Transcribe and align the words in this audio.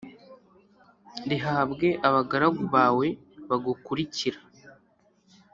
rihabwe 1.29 1.87
abagaragu 2.07 2.63
bawe 2.75 3.07
bagukurikira. 3.49 4.39